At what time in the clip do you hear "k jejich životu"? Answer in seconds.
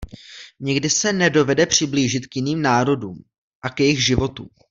3.69-4.49